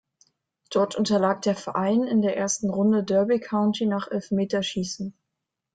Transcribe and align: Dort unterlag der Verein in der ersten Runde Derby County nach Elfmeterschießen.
Dort 0.71 0.95
unterlag 0.95 1.43
der 1.43 1.55
Verein 1.55 2.05
in 2.05 2.23
der 2.23 2.35
ersten 2.35 2.71
Runde 2.71 3.03
Derby 3.03 3.39
County 3.39 3.85
nach 3.85 4.09
Elfmeterschießen. 4.09 5.13